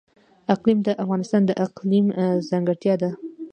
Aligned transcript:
اقلیم 0.53 0.79
د 0.83 0.89
افغانستان 1.03 1.41
د 1.45 1.51
اقلیم 1.65 2.05
ځانګړتیا 2.49 2.95
ده. 3.01 3.09